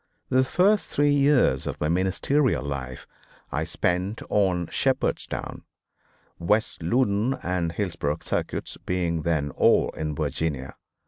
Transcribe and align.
The 0.29 0.43
first 0.43 0.89
three 0.89 1.13
years 1.13 1.67
of 1.67 1.79
my 1.79 1.87
ministerial 1.87 2.63
life 2.65 3.05
I 3.51 3.65
spent 3.65 4.23
on 4.31 4.65
Shepherdstown, 4.71 5.61
West 6.39 6.81
Loudon 6.81 7.37
and 7.43 7.71
Hillsboro 7.71 8.17
Circuits, 8.23 8.77
being 8.87 9.21
then 9.21 9.51
all 9.51 9.91
in 9.91 10.15
Virginia. 10.15 10.73